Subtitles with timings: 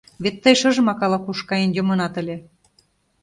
[0.23, 2.37] Вет тый шыжымак ала-куш каен йомынат ыле...